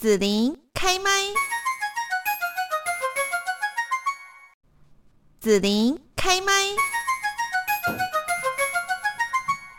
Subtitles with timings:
[0.00, 1.10] 紫琳开麦，
[5.38, 6.52] 紫琳开麦。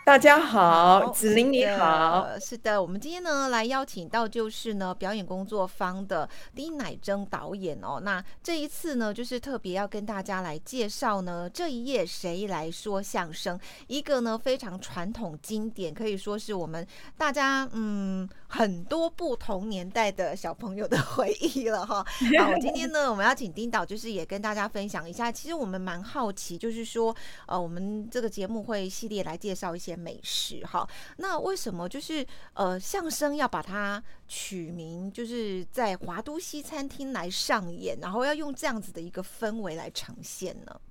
[0.05, 7.99] 大家好，子玲你好，是的，我们今天呢来邀请到就是呢表演工作坊的丁乃真导演哦。
[8.03, 16.85] 那这一次呢，就是特别要跟大家来介绍呢这一页谁来说相声，一个呢非常传统经典，可以说是我们
[17.17, 22.05] 大家嗯很多不同年代的小朋友的回忆了哈。
[22.37, 27.15] 好，今天呢我们要请丁导，就是也跟大家分享一下，其实我们蛮好奇，就是说
[27.47, 30.01] 呃我们这个节目会系列来介绍一些。
[30.01, 32.25] 美食哈，那为什么就是
[32.55, 40.81] 呃相声要把它取名，就是在华都西餐厅来上演，然后要用这样子的一个氛围来呈现呢？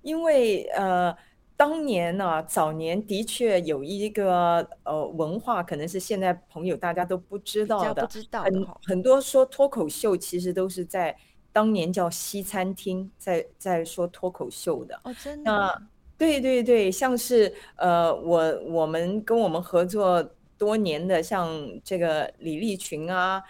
[0.00, 1.16] 因为呃
[1.62, 11.16] 当年呢早年的确有一个呃文化，可能是现在朋友大家都不知道的，不知道很很多说脱口秀其实都是在
[11.52, 15.44] 当年叫西餐厅在在说脱口秀的哦，真。
[15.44, 15.82] 的。
[16.18, 20.20] 对对对，像是呃，我我们跟我们合作
[20.58, 21.48] 多年的，像
[21.84, 23.40] 这个李立群啊，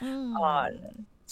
[0.42, 0.68] 啊，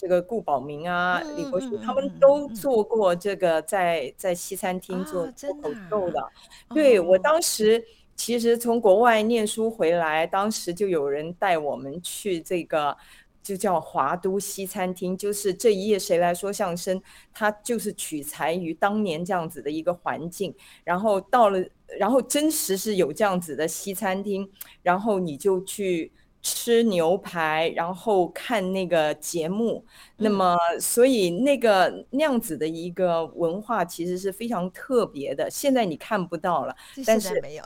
[0.00, 6.26] 这个顾宝明啊，李国修，他们都做过这个在在西餐厅做脱口秀的。
[6.70, 7.84] 对我当时
[8.16, 12.96] 其实从国外念书回来，当时就有人带我们去这个。
[13.42, 20.54] 就叫华都西餐厅，就是这一夜谁来说相声，它就是取材于当年这样子的一个环境，
[20.84, 21.58] 然后到了，
[21.98, 24.48] 然后真实是有这样子的西餐厅，
[24.82, 29.84] 然后你就去吃牛排，然后看那个节目，
[30.16, 36.74] 那么所以那个那样子的一个文化其实是非常特别的，现在你看不到了，
[37.06, 37.64] 但是没有，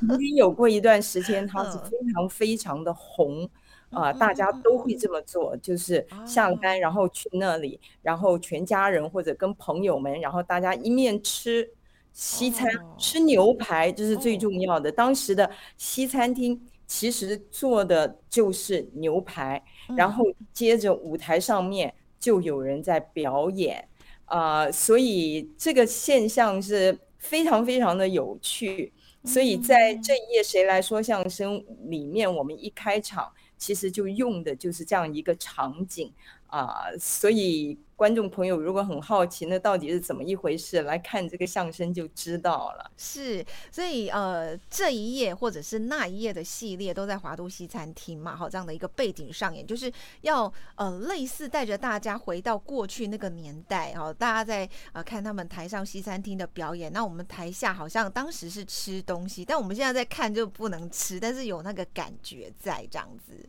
[0.00, 3.48] 曾经有过一段时间，它是非常非常的红。
[3.90, 11.68] 啊，大家都会这么做，就是下班然后去那里，然后全家人或者跟朋友们，然后大家一面吃
[12.10, 14.90] 西餐，吃牛排，这是最重要的。
[14.90, 16.58] 当时的西餐厅
[16.92, 19.64] 其实做的就是牛排，
[19.96, 20.22] 然后
[20.52, 23.88] 接着舞台上面就有人在表演，
[24.26, 28.92] 啊，所以这个现象是非常非常的有趣。
[29.24, 33.32] 所以在这一页谁来说相声里面，我们一开场。
[33.62, 36.12] 其实就用的就是这样一个场景
[36.52, 40.82] 啊，所以观众朋友如果很好奇，那到底是怎么一回事？
[40.82, 42.90] 来看这个相声就知道了。
[42.98, 49.90] 是，所以呃，这一页或者是那一页的系列都在华都西餐厅嘛，好这样的一个背景上演，就是
[50.20, 63.48] 要呃类似带着大家回到过去那个年代哈，大家在呃看他们台上西餐厅的表演，那我们台下好像当时是吃东西，但我们现在在看就不能吃，但是有那个感觉在这样子。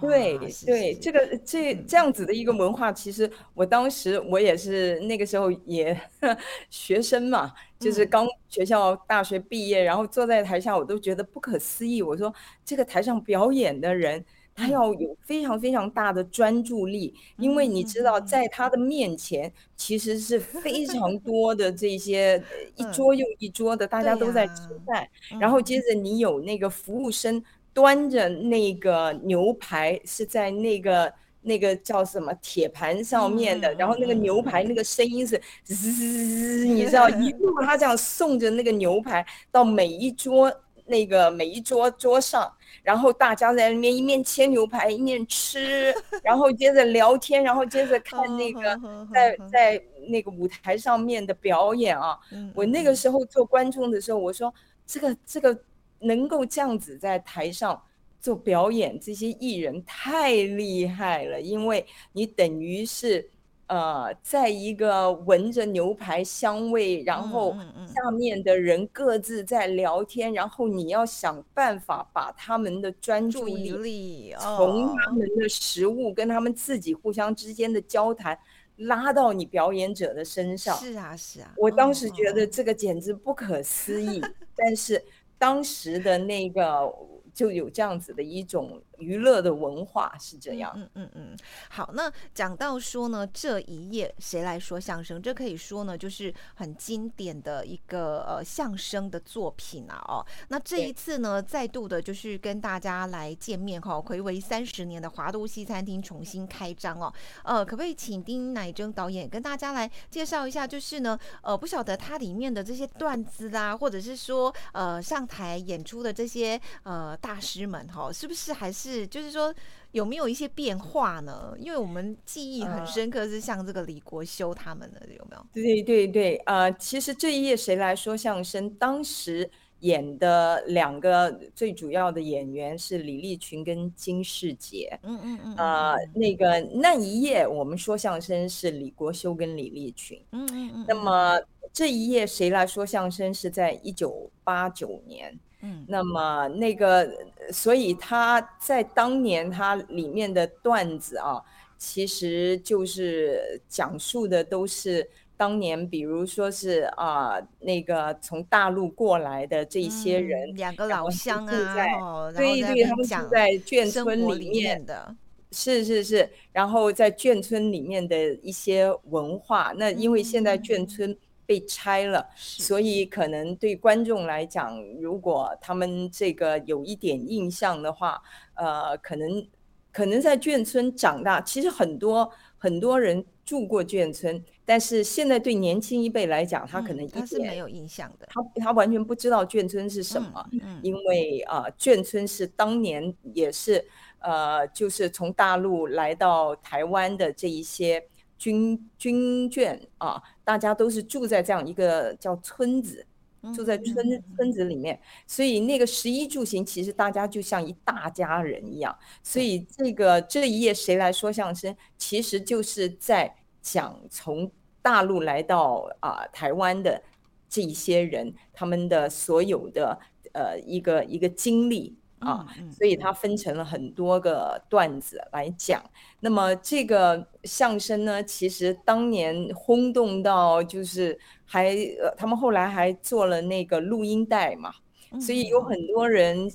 [0.00, 5.98] 对对，这个这这样子的一个文化，其实我当时我也是那个时候也
[6.70, 12.00] 学生嘛，就是刚学校大学毕业，然后坐在台下，我都觉得不可思议。
[12.00, 12.32] 我说
[12.64, 22.40] 这个台上表演的人，他要有非常非常大的专注力，因为你知道，在他的面前其实是非常多的这些
[22.76, 24.54] 一桌又一桌的，大家都在吃
[24.86, 25.08] 饭，
[25.40, 27.42] 然后接着你有那个服务生。
[27.78, 31.12] 端着那个牛排是在那个
[31.42, 40.52] 那个叫什么铁盘上面的，然后那个牛排那个声音是滋，你知道，一路他这样送着那个牛排到每一桌
[40.86, 42.52] 那个每一桌桌上，
[42.82, 45.94] 然后大家在那边一面切牛排一面吃，
[46.24, 48.76] 然后接着聊天，然后接着看那个
[49.14, 52.18] 在在那个舞台上面的表演啊。
[52.56, 54.52] 我那个时候做观众的时候，我说
[54.84, 55.56] 这个这个。
[56.00, 57.80] 能够这样子在台上
[58.20, 63.30] 做表演，这些艺人太厉害了，因为你等于是
[63.68, 67.54] 呃，在一个闻着牛排香味，然后
[67.86, 78.36] 下面的人各自在聊天，然后你要想办法把他们的专注力从他们的食物跟他们自己互相之间的交谈
[78.76, 80.76] 拉到你表演者的身上。
[80.78, 84.20] 是啊，是啊，我当时觉得这个简直不可思议，
[84.56, 85.04] 但是。
[85.38, 86.92] 当时的那个
[87.34, 88.82] 就有这样子的一种。
[88.98, 90.72] 娱乐的文化是这样。
[90.76, 91.36] 嗯嗯嗯，
[91.70, 95.22] 好，那讲到说呢，这一页谁来说相声？
[95.22, 100.04] 这可以说呢，就是很经典的一个呃相声的作品啊。
[100.08, 107.12] 哦，那这一次呢，再度的就是跟大家来见面哈，回违三十年的华都西餐厅重新开张哦。
[107.44, 110.66] 呃，可不可以请丁乃真导演跟大家来介绍一下？
[110.66, 118.87] 就是呢，呃，不晓得它里面的这些段子啦，或者是说呃上台演出的这些呃大师们哈，是不是还是？
[118.92, 119.54] 是，就是说
[119.92, 121.54] 有没有一些变化呢？
[121.58, 125.46] 因为我们记忆很深刻，是像这个李国修他们的有没有？
[125.52, 128.70] 对对对，呃，其实这一页谁来说相声？
[128.70, 129.50] 当时。
[129.80, 134.98] 演的两个最主要的演员是李立群跟金世杰。
[135.04, 135.54] 嗯嗯嗯。
[135.56, 140.20] 呃，那个那一页我们说相声是李国修跟李立群。
[140.32, 140.84] 嗯嗯嗯。
[140.88, 141.40] 那么
[141.72, 145.38] 这一页谁来说相声是在一九八九年。
[145.62, 145.84] 嗯。
[145.88, 147.08] 那么那个，
[147.52, 151.42] 所以他在当年他里面的段子啊，
[151.76, 155.08] 其实就是讲述的都是。
[155.38, 165.14] 当年，比如说是啊，那个从大陆过来的这些人，两个老乡啊，对对，他们住在眷村里面的，
[165.52, 169.72] 是是是，然后在眷村里面的一些文化。
[169.76, 171.16] 那因为现在眷村
[171.48, 178.20] 被拆了，所以可能对观众来讲，如果他们这个有一点印象的话，
[178.52, 179.48] 呃，可能
[179.90, 184.44] 可能在眷村长大，其实很多很多人住过眷村。
[184.66, 190.44] 但是现在对年轻一辈来讲，他可能他是没有印象的，他他完全不知道眷村是什么，
[190.82, 190.94] 因。
[191.06, 193.82] 为啊，眷村是当年也是
[194.18, 198.04] 呃，就是从大陆来到台湾的这一些
[198.38, 203.06] 军军眷啊，大家都是住在这样一个叫村子，
[203.54, 208.96] 住在村村子里面，所以那个十一住行，其实大家就像一大家人一样。
[209.22, 214.50] 所以这个这一页谁来说相声，其实就是在讲从。
[214.80, 217.02] 大陆来到啊台湾的
[217.46, 219.98] 这一些人，他们的所有的
[220.32, 225.82] 呃一个一个经历啊，所以他分成了很多个段子来讲。
[226.20, 234.72] 那么这个相声呢，其实当年轰动到就是还呃，他们后来还做了那个录音带嘛，
[235.20, 236.50] 所以有很多人。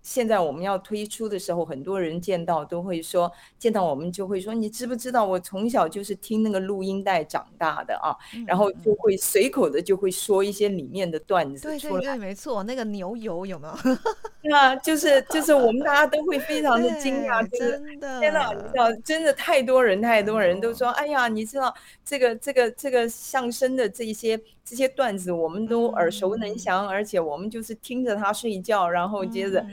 [0.00, 8.16] 现在我们要推出的时候，很多人见到都会说，见到我们就会说，你知不知道我从小就是听那个录音带长大的啊？
[8.46, 13.74] 然后就会随口的就会说一些里面的段子对对对，没错，那个牛油有没有？
[14.40, 21.74] 对啊，就是就是我们大家都会非常的惊讶，真的，天哪，你知道，真的太多人太多人都说，哎呀，你知道
[22.04, 29.64] 这个这个这个相声的这一些这些段子，我们都耳熟能详，而且我们就是听着他睡觉，然后接着。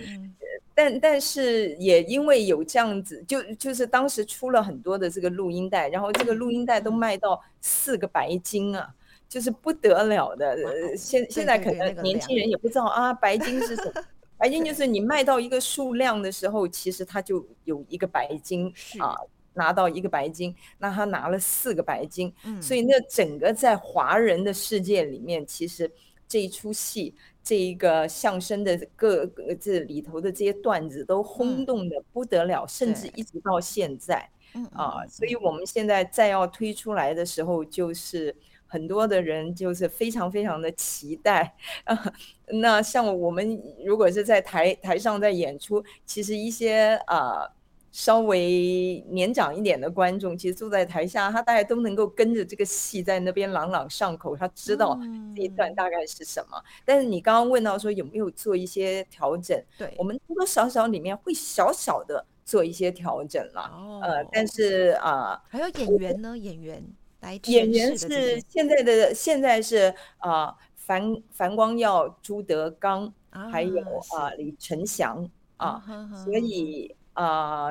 [0.78, 8.90] 但但是也因为有这样子，就就是当时出了很多的这个录音带，然后这个录音带都卖到四个白金啊，
[9.30, 10.58] 就是不得了的。
[10.98, 14.04] 现现在可能年轻人也不知道啊，白金是什么？
[14.38, 19.16] 白金就是你卖到一个数量的时候，其实他就有一个白金啊，
[19.54, 25.90] 拿到一个白金，那他拿了四个白金，所以那整个在华人的世界里面，其实
[26.28, 27.14] 这一出戏。
[27.48, 29.24] 这一个相声的各
[29.62, 34.28] 这里头的这些段子都轰动的不得了，甚至一直到现在，
[34.74, 38.36] 啊，所以我们现在再要推出来的时候，就是
[38.76, 41.56] 很多的人就是非常非常的期待
[41.86, 42.14] 啊。
[42.48, 47.48] 那像我们如果是在台台上在演出，其实一些啊。
[47.96, 55.00] 稍微年长一点的观众，其实坐在台下，他大概都能够跟着这个戏在那边朗朗上口，他知道
[55.34, 56.62] 这一段大概是什么。
[56.84, 63.72] 但是你刚刚问到说有没有做一些调整，对我们多多少少里面会小小的做一些调整了。
[64.04, 66.84] 呃，但是啊，还有演员呢，演员
[67.26, 73.12] 来演员是现在的现在是啊，樊樊光耀、朱德刚，
[73.52, 75.28] 还有啊李成祥
[75.58, 75.84] 啊，
[76.24, 76.96] 所以。
[77.16, 77.70] 啊，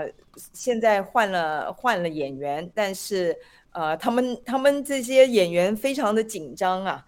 [0.55, 3.37] 现在换了换了演员，但是
[3.73, 7.05] 呃，他们他们这些演员非常的紧张啊，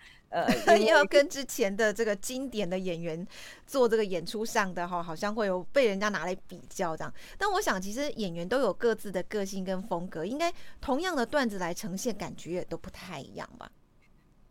[0.67, 3.27] 呃， 要跟之前的这个经典的演员
[3.67, 7.13] 做这个演出上的哈，好像会有被人家拿来比较这样。
[7.39, 13.71] 但我想，其实演员都有各自的个性跟风格，应该同样的段子来呈现，感觉也都不太一样吧？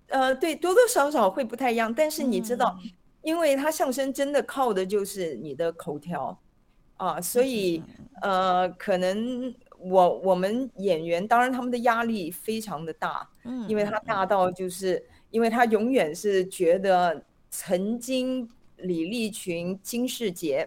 [0.07, 1.93] 呃，对，多多少少会不太一样。
[1.93, 2.77] 但是你知道，
[3.21, 6.37] 因为他相声真的靠的就是你的口条。
[6.97, 7.83] 啊，所以
[8.21, 20.65] 呃，可能我我们演员，当然他们的压力非常的大，嗯，因为他大到就是，因为他永远是觉得曾经李立群、金世杰，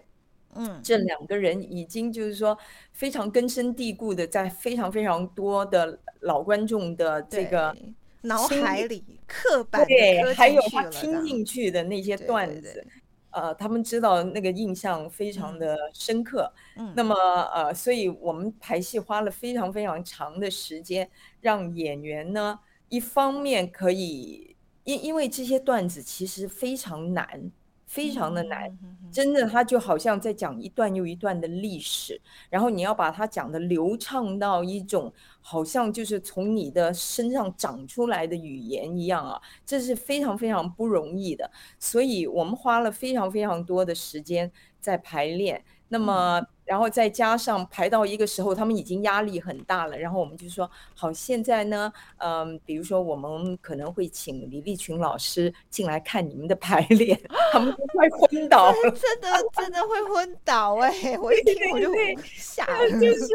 [0.53, 2.55] 嗯，这两个人已经就是说
[2.93, 7.75] 非常根深蒂固的，在非常非常多的老观众的这个
[8.21, 12.15] 脑海里刻板对，还有他听进去的那些。
[12.15, 12.85] 段子。
[13.31, 17.15] 呃，他们知道那个印象非常的深刻，嗯，那么
[17.53, 21.07] 呃，所以我们排戏花了非常非常长的时间，
[21.39, 22.59] 让演员呢，
[22.89, 27.51] 一方面可以，因因为这些段子其实非常难，
[27.85, 28.77] 非常的难。
[29.11, 32.19] 真的，他就好像在讲一段又一段的历史，
[32.49, 41.49] 然后你要把它讲的流畅到一种好像就是从你的身上长出来的语言一样啊，这是非常非常不容易的。
[41.79, 45.63] 所以我们花了非常非常多的时间在排练。
[45.87, 46.45] 那么。
[46.69, 49.97] 然后再加上排到一个时候，他们已经压力很大了。
[49.97, 57.19] 然后我们就说，好，现在呢，嗯，比如说我们可能会请李立群老师进来看你们的排练，
[57.51, 61.17] 他们都快昏倒了，真的真的会昏倒哎！
[61.19, 61.91] 我一听我就
[62.35, 62.63] 吓，
[62.99, 63.27] 就是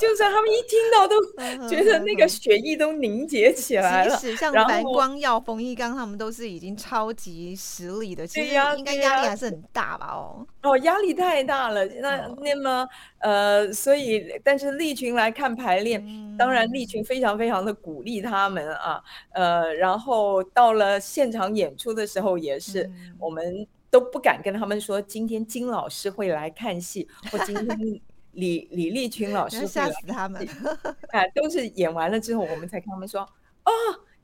[0.00, 4.16] 就是他们一听到都觉得那个血液都凝结起来了。
[4.16, 10.14] 即使像白光耀、冯一刚他们都是已经超级实力的，其实应该压力还是很大吧？
[10.14, 11.84] 哦哦，压力太大了。
[11.84, 12.77] 那那么。
[13.20, 28.00] 呃，所以，但是利群来看排练，当然利群非常非常的鼓励他们啊，呃，然后到了现场演出的时候，也是我们都不敢跟他们说今天金老师会来看戏，或今天
[28.32, 30.46] 李李立群老师吓死他们，
[31.10, 33.72] 啊，都是演完了之后，我们才跟他们说，哦。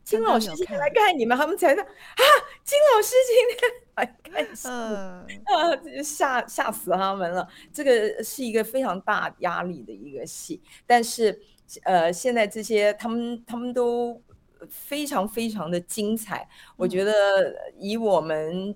[0.04, 2.23] 金老师今天来看你们，他们才说啊，
[2.64, 4.68] 金老师今天来看戏，
[5.44, 7.47] 啊，吓吓死他们了。
[7.73, 11.38] 这个是一个非常大压力的一个戏，但是
[11.83, 14.18] 呃，现在这些他们他们都
[14.71, 16.49] 非常非常的精彩。
[16.76, 17.12] 我觉得
[17.78, 18.75] 以我们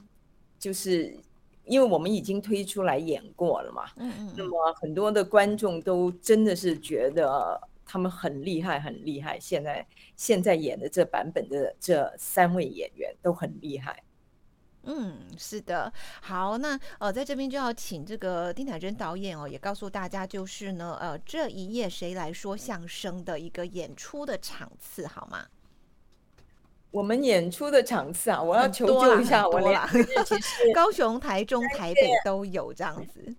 [0.58, 1.16] 就是
[1.64, 7.58] 因为我们已经推出来演过了嘛，嗯嗯，那么很多的观众都真的是觉得。
[7.90, 9.40] 他们很厉害，很厉害。
[9.40, 9.82] 现在
[10.18, 14.02] 现在演的这版本的这三位演员都很厉害。
[14.82, 15.92] 嗯，是的。
[16.20, 25.46] 好，那呃，在这边就要请这个丁乃真导演哦，也告诉大家，就是呢，呃，这一夜谁来说相声的一个演出的场次好吗？
[26.90, 29.80] 我们演出的场次啊，我要求救一下，我连
[30.74, 33.36] 高雄、台中、台北都有这样子。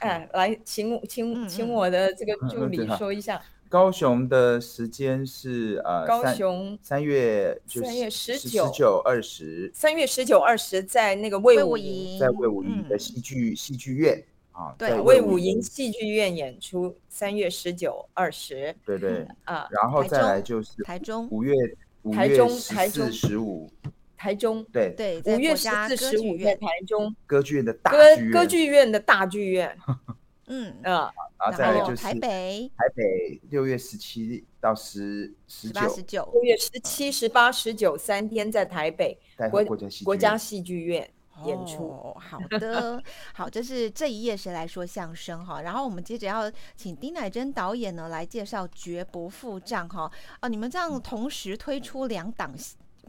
[0.00, 3.42] 哎，来，请请请我的这个助理说一下。
[3.72, 9.70] 高雄的时间是呃，高雄三月三月十九、十九二十。
[9.72, 16.94] 三月十九、二十在那个魏武营，在魏武营的戏剧戏剧院啊，对，魏武营戏剧院演出。
[17.08, 21.54] 三月十九、二十，对对啊，然后再来就是台中五月
[22.02, 23.70] 五月十四、十五。
[24.18, 27.98] 台中对对，五月十四、十五在台中歌剧院的大歌
[28.30, 29.74] 歌剧院的大剧院，
[30.46, 39.18] 嗯嗯，然后再来就是台北台北六月十七到十十九十九六月十七、十八、十九三天在台北
[39.50, 39.64] 国
[40.04, 41.08] 国家戏剧院
[41.44, 42.14] 演出。
[42.18, 45.62] 好的，好，这是这一页谁来说相声哈？
[45.62, 50.48] 然后我们接着要请丁乃真导演呢来介绍《绝不付账》哈啊！
[50.48, 52.54] 你们这样同时推出两档。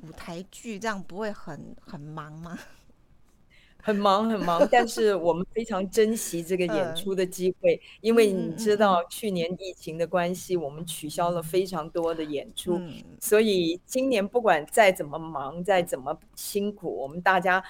[0.01, 2.59] 舞台剧这样不会很很忙吗？
[3.85, 12.79] 很忙很忙， 但是我们非常珍惜这个演出的机会，因为你知道去年疫情的关系，我们取消了非常多的演出，
[13.19, 17.61] 所以今年不管再怎么忙，再怎么辛苦，我们大家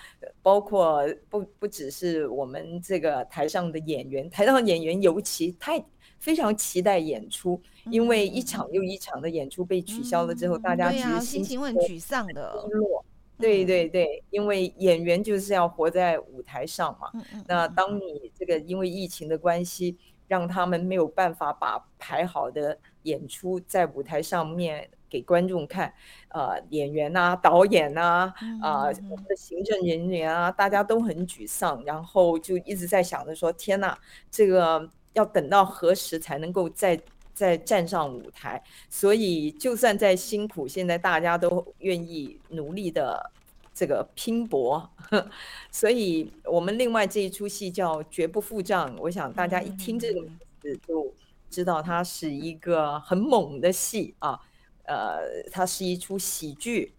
[0.43, 5.83] 包括不不只是我们这个台上的演员，台上的演员尤其太
[6.19, 7.59] 非常期待演出。
[7.91, 12.63] 因为一场又一场的演出被取消了之后，大家其实心情很沮丧的。
[12.65, 13.03] 低落，
[13.39, 17.09] 对对对，因为演员就是要活在舞台上嘛。
[17.47, 19.97] 那当你这个因为疫情的关系，
[20.27, 25.93] 让他们没有办法把排好的演出在舞台上面给观众看，
[26.29, 33.97] 呃，演员啊、导演啊、啊我们的行政人员啊，大家都很沮丧，然后就一直在想着说：天呐，
[34.31, 36.99] 这个要等到何时才能够再。
[37.33, 43.31] 再站上舞台，所以就算再辛苦，现在大家都愿意努力的
[43.73, 44.89] 这个拼搏。
[45.71, 51.11] 所以我们另外这一出戏叫《绝不付账》，我想大家一听这个名字就
[51.49, 54.39] 知道它是一个很猛的戏啊。
[54.85, 56.91] 呃，它是一出喜剧，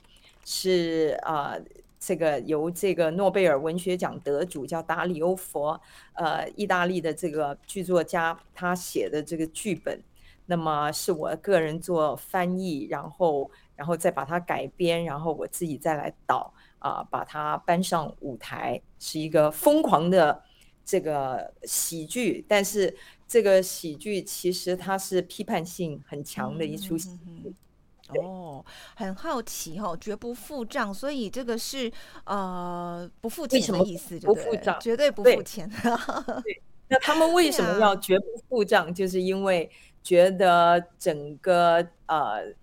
[0.42, 1.54] 是啊，
[2.00, 5.78] 这个由这个诺贝尔文学奖得主叫达里欧佛，
[6.14, 10.00] 呃，意大利的这个剧作家他写的这个剧本。
[10.46, 20.42] 那么是我个人做翻译，然后，然后再把它改编，然后我自己再来导啊，把它搬上舞台，是一个疯狂的
[20.84, 22.44] 这个喜剧。
[22.46, 22.94] 但是
[23.26, 27.18] 这个喜剧其实它是批判性很强的一出戏。
[28.20, 28.62] 哦，
[28.94, 31.90] 很好奇哈，绝不付账，所以这个是
[32.24, 35.66] 呃不付钱的意思，不付账，绝对不付钱。
[36.44, 38.92] 对，那他们为什么要绝不付账？
[38.92, 39.70] 就是因为。
[40.04, 42.54] 觉得整个呃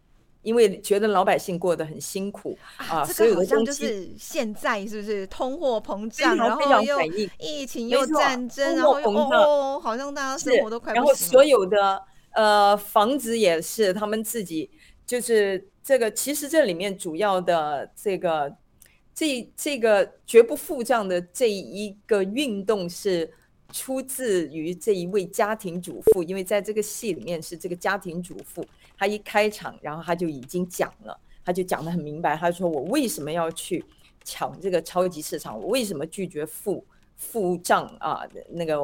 [0.44, 7.00] 因为觉得老百姓过得很辛苦啊，所有的像就是现在是不是通货膨胀，然后又
[7.38, 12.02] 疫情又战争，然后又哦，好像大家生活都快然后所有的
[12.34, 14.72] 呃房子也是他们自己，
[15.06, 18.56] 就是这个其实这里面主要的这个
[19.14, 23.32] 这这个绝不付账的这一个运动是
[23.72, 28.66] 出自于这一位家庭主妇，因为在这个戏里面是这个家庭主妇。
[28.98, 32.36] 她一开场，然后她就已经讲了，她就讲得很明白。
[32.36, 33.84] 她说：“我为什么要去
[34.24, 35.60] 抢这个超级市场？
[35.60, 36.86] 我为什么拒绝付
[37.16, 38.28] 付账啊？
[38.50, 38.80] 那个，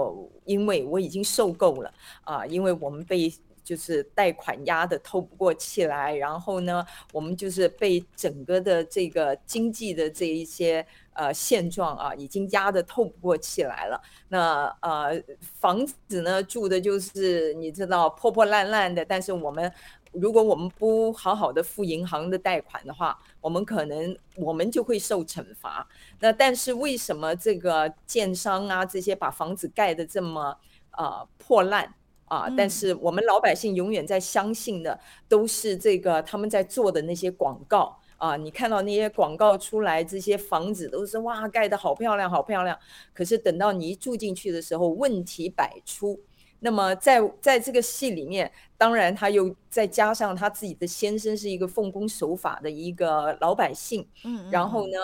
[0.46, 2.46] 因为我已经受够了啊！
[2.48, 3.32] 因为我们被
[3.68, 14.02] 就是贷款压的透不过气来，然后呢，我们就是被整个的这个经济的这一些呃现状啊，已经压的透不过气来了。
[14.30, 19.70] 那呃，房子呢住的就是你知道破破烂烂的，但是我们。”
[20.14, 25.86] 如果我们不好好的付银行的贷款的话，我们可能我们就会受惩罚。
[26.22, 30.58] 那但是为什么这个建商啊这些把房子盖的这么
[30.98, 31.94] 呃破烂
[32.28, 32.48] 啊？
[32.56, 38.38] 但是我们老百姓永远在相信的都是这个他们在做的那些广告啊。
[38.38, 42.78] 你看到那些广告出来，这些房子都是哇盖的好漂亮好漂亮。
[43.14, 46.20] 可是等到你一住进去的时候，问题百出。
[46.60, 54.98] 那么在在这个戏里面，当然他又再加上他自己的先生是一个奉公守法的一个老百姓，嗯，然后呢，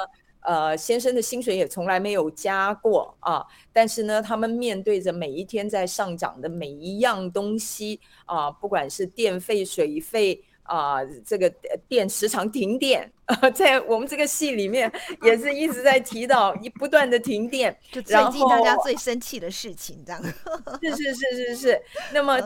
[0.46, 10.44] 呃，先生的薪水也从来没有加过啊，但是呢，他们面对着每一天在上涨的每一样东西啊，不管是电费、水费。
[10.63, 11.50] 啊，这个
[11.88, 14.91] 电时常停电啊， 在我们这个戏里面
[15.22, 20.24] 也是一直在提到，一不断的停电， 就最近大家最生气的事情，这样。
[20.82, 21.82] 是是是是是。
[22.13, 22.39] 那么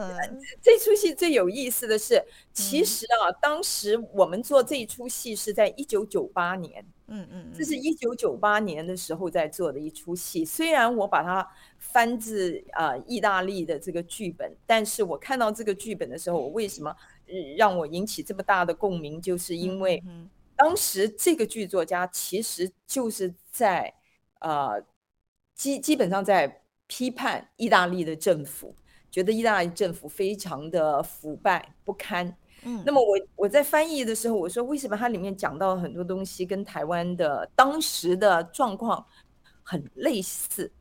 [0.62, 10.44] 这出戏最有意思的是，其实啊，当时我们做这一出戏是在一九九八年，嗯嗯，这是一九九八年的时候在做的一出戏。
[10.44, 11.48] 虽然我把它
[11.78, 16.96] 翻自啊意大利的这个剧本，但是我看到这个剧本的时候，我为什么？
[17.58, 20.04] 让我引起这么大的共鸣，就是因为
[20.56, 23.94] 当时这个剧作家其实就是在
[24.40, 24.84] 呃
[25.56, 28.76] 基基本上在批判意大利的政府，
[29.12, 32.36] 觉得意大利政府非常的腐败不堪。
[32.64, 39.06] 嗯，那么我我在翻译的时候，我说为什么它里面讲到很多东西跟台湾的当时的状况
[39.62, 40.72] 很类似？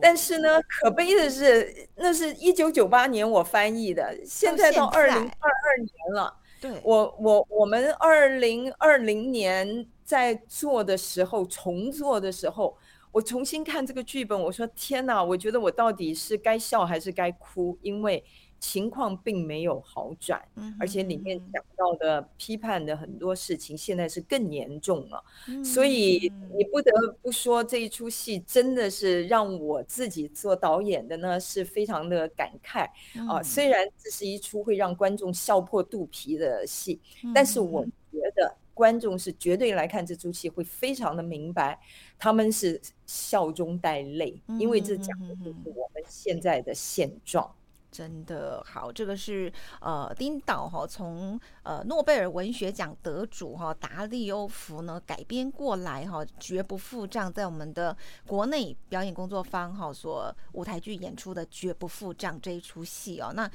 [0.00, 6.36] 但是呢，可悲的是，那是一九九八年我翻译的，现在到二零二二年了。
[6.60, 12.76] 对，我我我们二零二零年在做的时候，重做的时候，
[13.12, 17.78] 我重新看这个剧本，我说天哪，我觉得我到底是该笑还是该哭？
[17.82, 18.24] 因为。
[18.64, 20.42] 情况并没有好转，
[20.80, 25.22] 而且里面讲到的批判的很多事情，现在是更严重了。
[25.62, 32.88] 所以你不得不说，这一出戏真的是让我自己做导演的呢，是非常的感慨
[33.28, 33.42] 啊。
[33.42, 36.98] 虽然这是一出会让观众笑破肚皮的戏，
[37.34, 41.78] 但是我觉得观众是绝对来看这出戏会非常的明白，
[42.18, 47.54] 他们是笑中带泪，因为这讲的就是我们现在的现状。
[47.94, 63.32] 真的好，这个是呃，丁导哈从呃诺贝尔文学奖得主哈达利欧福呢改编过来哈，绝不付账，在我们的国内表演工作坊哈所舞台剧演出的《绝不付账》这一出戏哦。
[63.32, 63.48] 那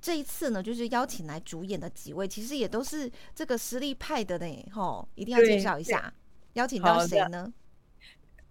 [0.00, 6.10] 这一次呢，就是邀请来主演的几位，其实也都是这个实力派的呢，哈，一定要介绍一下，
[6.54, 7.52] 邀请到谁呢？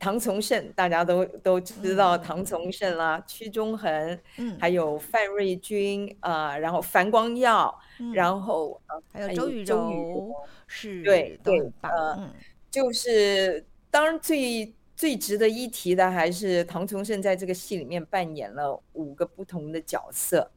[0.02, 7.80] 唐从圣，大家都都知道唐从圣啦，屈中恒，嗯，还有范瑞军啊，然后樊光耀，
[8.12, 8.82] 然后
[9.14, 10.34] 还有周雨柔，
[10.66, 12.34] 是，对对，呃，
[12.72, 20.50] 就是当然最最值得一提的还是唐从圣在这个戏里面扮演了五个不同的角色，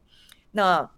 [0.52, 0.90] 那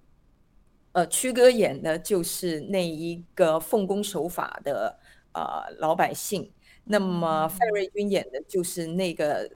[0.92, 4.96] 呃，屈哥演的就是那一个奉公守法的
[5.32, 6.48] 呃老百姓。
[6.88, 9.50] 那么范瑞君演的就是那个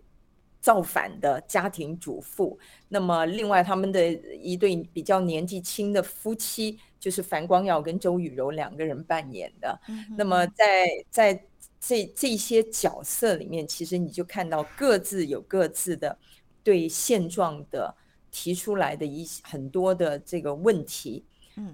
[0.61, 2.59] 造反的家庭主妇。
[2.89, 4.13] 那么另外他们的
[4.43, 9.81] 一对比较年纪轻的夫妻，就是樊光耀跟周雨柔两个人扮演的。
[10.19, 11.45] 那么在在
[11.79, 16.19] 这这些角色里面，其实你就看到各自有各自的
[16.65, 17.95] 对现状的
[18.33, 21.25] 提出来的一很多的这个问题。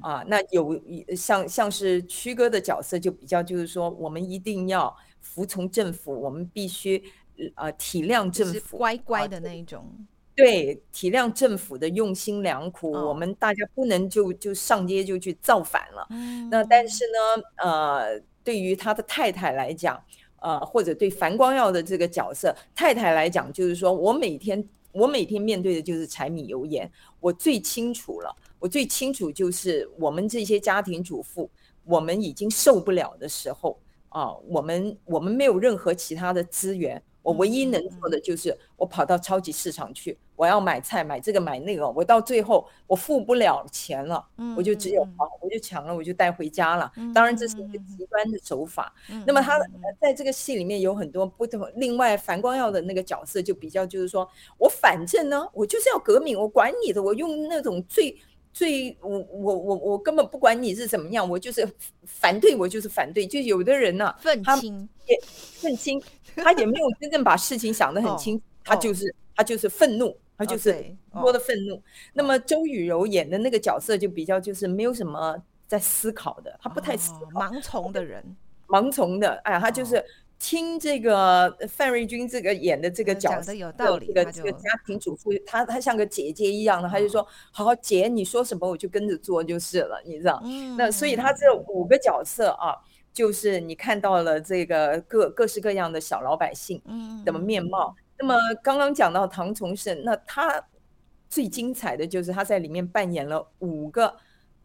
[0.00, 0.80] 啊，那有
[1.16, 4.94] 像像是曲哥的角色就比较就是说，我们一定要。
[5.26, 7.02] 服从政府，我们必须
[7.56, 9.84] 呃体谅政府，乖乖的那一种。
[10.34, 16.06] 对，体谅政府的用心良苦，我们大家不能就就上街就去造反了。
[16.50, 19.98] 那但是呢，呃，对于他的太太来讲，
[20.40, 24.62] 呃，或者对樊光耀的这个角色太太来讲，就是说我每天
[24.92, 31.50] 我每天面对的就是柴米油盐，我最清楚了，我最清楚就是我们这些家庭主妇，
[31.84, 33.78] 我们已经受不了的时候
[34.16, 37.02] 啊，我们我们没有任何其他的资源。
[37.20, 44.24] 我唯一能做的就是我跑到超级市场去，我要买菜买这个买那个，我到最后我付不了钱了，
[44.56, 46.90] 我就只有好，我就抢了，我就带回家了。
[47.12, 48.94] 当然这是一个极端的手法。
[49.26, 49.58] 那么他
[50.00, 51.68] 在这个戏里面有很多不同。
[51.74, 54.26] 另外，樊光耀的那个角色就比较就是说
[54.56, 58.16] 我反正呢，我就是要革命，我管你的，我用那种最
[58.56, 61.68] 最我我我我根本不管你是怎么样，我就是
[62.06, 63.26] 反对，我就是反对。
[63.26, 65.14] 就有的人呢，愤青也，
[65.60, 66.02] 愤青。
[66.36, 71.82] 他也没有真正把事情想得很清，他就是他就是愤怒，他就是多的愤怒。
[72.14, 78.24] 那么周雨柔演的那个角色就比较就是没有什么在思考的，他不太思考，盲从的人，
[78.68, 79.34] 盲从的。
[79.44, 80.02] 哎，他就是
[80.38, 90.42] 听这个范瑞军这个演的这个角色有道理，这个这个家庭主妇，她她像个姐姐一样的，她就说好好姐，你说什么我就跟着做就是了，你知道？
[90.76, 92.76] 那所以她这五个角色啊。
[93.16, 96.78] 就是你看到了这个各各式各样的小老百姓
[97.24, 97.96] 的面貌。
[98.18, 100.62] 那么刚刚讲到唐崇盛，那他
[101.30, 104.14] 最精彩的就是他在里面扮演了五个。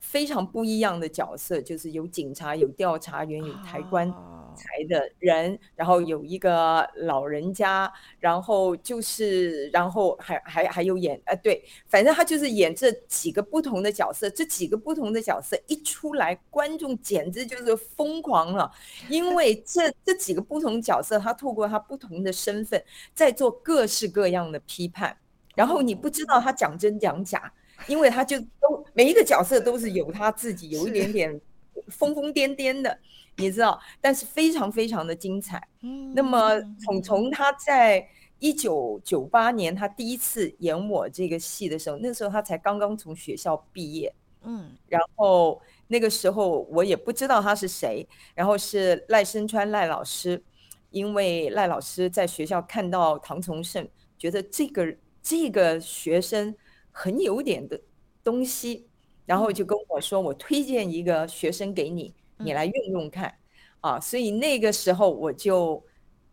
[0.02, 4.12] 非常不一样的角色，就是有警察、有调查员、有抬棺
[4.56, 14.28] 材的人，然后有一个老人家，然后就是，然后还还还有演，呃，对，反正他就是演这几个不同的角色。
[14.32, 18.70] 这几个不同的角色一出来，观众简直就是疯狂了，
[19.08, 22.84] 因为 这这几个不同角色，他透过他不同的身份，
[23.14, 25.16] 在做各式各样的批判，
[25.56, 27.54] 然后你不知道他讲真讲假。
[27.88, 31.42] 因为他就都每一个角色都是有他自己有一点点
[31.88, 32.98] 疯疯癫癫的，
[33.38, 35.62] 你知道，但是非常非常的精彩。
[35.82, 36.52] 嗯那么
[36.84, 38.08] 从从他在
[38.40, 44.14] 一九九八年他第一次演我这个戏的时候，那时候他才刚刚从学校毕业，
[44.44, 50.42] 嗯，然后那个时候我也不知道他是谁，然后是赖声川赖老师，
[50.90, 56.56] 因为赖老师在学校看到唐崇盛，觉得这个这个学生。
[56.92, 57.80] 很有点的
[58.24, 58.88] 东西，
[59.26, 63.34] 然后就跟我说：“我推荐一个学生给你，你来用用看。”
[63.82, 65.84] 啊，所以那个时候我就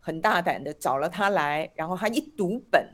[0.00, 2.86] 很大胆的找了他来，然后他一读本，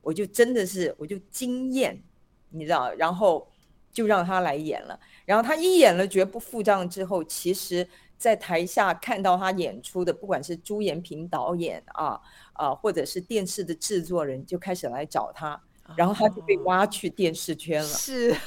[0.00, 2.02] 我就真的是我就惊艳，
[2.48, 3.46] 你知道，然后
[3.92, 4.98] 就让他来演了。
[5.26, 12.18] 然后他一演了《绝不付账》之后，其实在台下看到他演出的，不管是朱延平导演啊
[12.54, 15.60] 啊，或者是电视的制作人，就开始来找他。
[15.96, 17.88] 然后他就被挖去电视圈了。
[17.88, 18.34] 是，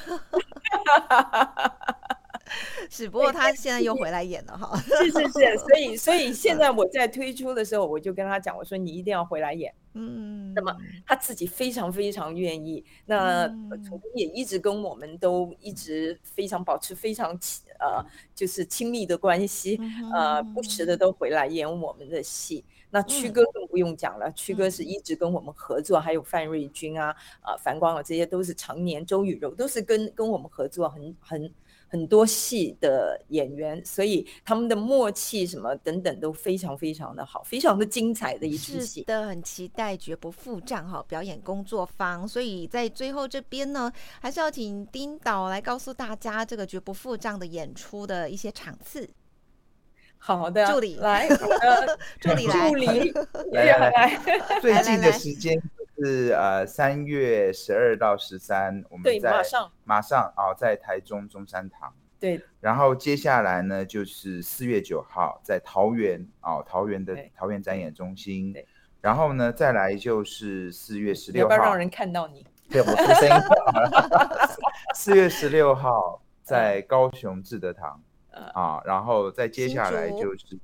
[2.89, 3.09] 是。
[3.09, 4.77] 不过他现在又回来演了哈。
[4.79, 9.73] 是是是，所以所以现在我在推出的时候，我就跟他讲，我说你一定要回来演。
[9.93, 10.53] 嗯。
[10.55, 10.75] 那么
[11.05, 13.47] 他自己非常非常愿意，那
[13.87, 19.79] 从也一直跟我们都一直非常保持非常亲呃就是亲密的关系，
[20.13, 22.63] 呃不时的都回来演我们的戏。
[22.93, 27.09] 那曲哥更不用讲了，曲哥是一直跟我们合作，还有范瑞军啊、
[27.41, 31.51] 啊樊光啊，这些都是常年，周雨柔都是跟跟我们合作很很
[31.87, 39.01] 很多戏的演员，所以他们的默契什么等等都非常非常的好，非常的精彩的一出戏。
[39.05, 49.09] 的，很期待绝不付账哈表演工作坊，所以在最后这边呢，还是要请丁导来告诉大家这个绝不付账的演出的一些场次。
[50.25, 53.13] 好的， 助理来，助理 来，助理
[53.51, 54.19] 来来 来。
[54.61, 55.61] 最近的时间
[55.97, 61.93] 是呃三月十二到十三，我们在马上马上啊，在台中中山堂。
[62.21, 62.41] 对。
[62.61, 68.55] 然后接下来呢，就是四月九号在桃园啊，桃园的桃园展演中心。
[69.01, 72.47] 然后呢，再来就是四月十六号，要不要让人看到你？
[72.69, 73.35] 对，我出声音。
[74.95, 78.01] 四月十六号在高雄志德堂。
[78.53, 80.59] 啊，然后再接下来就是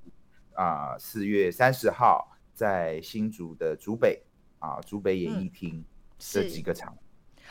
[0.53, 4.23] 啊，四月三十号在新竹的竹北
[4.59, 5.83] 啊，竹北演艺厅
[6.17, 6.97] 这几个场。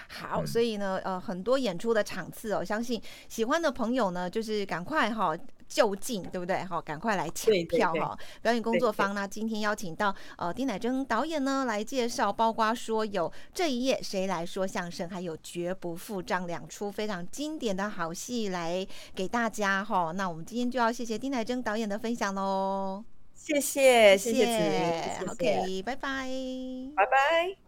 [0.06, 5.37] 好，所以呢，呃，很多演出的场次哦，相信喜欢的朋友呢，就是赶快哈。
[5.68, 6.64] 就近对不对？
[6.64, 8.18] 好，赶快来抢票哈！
[8.40, 20.11] 表演工作坊呢，今天邀请到呃丁乃真导演呢来介绍，包括说有这一夜谁来说相声，还有绝不付账两出非常经典的好戏来给大家哈。
[20.12, 26.30] 那我们今天就要谢谢丁乃真导演的分享喽，谢谢谢谢子，OK，拜拜，
[26.96, 27.67] 拜拜。